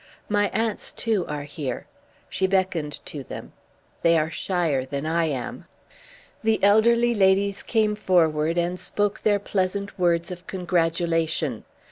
[0.29, 1.85] My aunts, too, are here."
[2.27, 3.53] She beckoned to them.
[4.01, 5.65] "They are shyer than I am."
[6.43, 11.65] The elderly ladies came forward and spoke their pleasant words of congratulation.